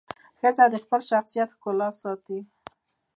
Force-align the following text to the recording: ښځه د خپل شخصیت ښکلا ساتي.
ښځه 0.39 0.65
د 0.73 0.75
خپل 0.83 1.01
شخصیت 1.11 1.49
ښکلا 1.55 1.89
ساتي. 2.01 2.39